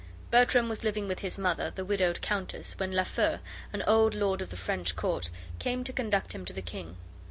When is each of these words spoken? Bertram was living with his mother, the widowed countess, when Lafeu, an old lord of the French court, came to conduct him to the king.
Bertram 0.31 0.67
was 0.67 0.83
living 0.83 1.07
with 1.07 1.19
his 1.19 1.37
mother, 1.37 1.69
the 1.75 1.85
widowed 1.85 2.23
countess, 2.23 2.79
when 2.79 2.91
Lafeu, 2.91 3.37
an 3.71 3.83
old 3.85 4.15
lord 4.15 4.41
of 4.41 4.49
the 4.49 4.57
French 4.57 4.95
court, 4.95 5.29
came 5.59 5.83
to 5.83 5.93
conduct 5.93 6.33
him 6.33 6.43
to 6.43 6.53
the 6.53 6.61
king. 6.63 6.97